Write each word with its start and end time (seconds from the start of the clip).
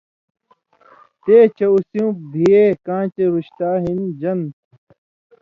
تے 1.23 1.37
چےۡ 1.55 1.69
اُو 1.71 1.77
سېوں 1.89 2.11
بھِیے 2.31 2.63
کاں 2.85 3.03
چے 3.13 3.23
رُشتا 3.33 3.69
ہِن 3.83 3.99
ژن٘دہۡ 4.19 4.51
تھہ، 4.63 4.93